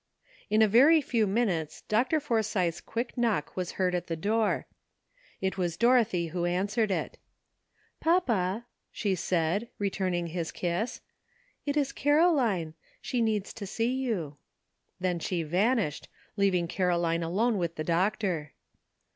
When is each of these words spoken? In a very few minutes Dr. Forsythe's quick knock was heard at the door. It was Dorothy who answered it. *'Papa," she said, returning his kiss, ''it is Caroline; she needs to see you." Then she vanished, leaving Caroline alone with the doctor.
In 0.49 0.63
a 0.63 0.67
very 0.67 0.99
few 0.99 1.27
minutes 1.27 1.81
Dr. 1.83 2.19
Forsythe's 2.19 2.81
quick 2.81 3.15
knock 3.19 3.55
was 3.55 3.73
heard 3.73 3.93
at 3.93 4.07
the 4.07 4.15
door. 4.15 4.65
It 5.41 5.59
was 5.59 5.77
Dorothy 5.77 6.29
who 6.29 6.45
answered 6.45 6.89
it. 6.89 7.19
*'Papa," 7.99 8.65
she 8.91 9.13
said, 9.13 9.69
returning 9.77 10.25
his 10.33 10.51
kiss, 10.51 11.01
''it 11.67 11.77
is 11.77 11.91
Caroline; 11.91 12.73
she 12.99 13.21
needs 13.21 13.53
to 13.53 13.67
see 13.67 13.93
you." 13.93 14.37
Then 14.99 15.19
she 15.19 15.43
vanished, 15.43 16.07
leaving 16.35 16.67
Caroline 16.67 17.21
alone 17.21 17.59
with 17.59 17.75
the 17.75 17.83
doctor. 17.83 18.53